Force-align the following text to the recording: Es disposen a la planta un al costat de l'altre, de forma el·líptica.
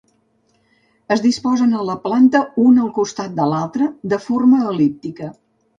Es 1.15 1.21
disposen 1.25 1.75
a 1.81 1.85
la 1.91 1.97
planta 2.07 2.43
un 2.65 2.83
al 2.87 2.91
costat 2.99 3.39
de 3.43 3.49
l'altre, 3.53 3.93
de 4.15 4.25
forma 4.27 4.67
el·líptica. 4.73 5.35